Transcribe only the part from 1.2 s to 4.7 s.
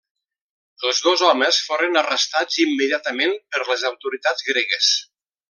homes foren arrestats immediatament per les autoritats